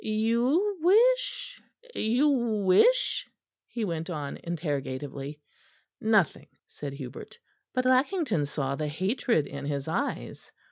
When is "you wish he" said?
1.93-3.85